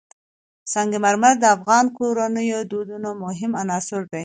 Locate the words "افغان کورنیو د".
1.55-2.67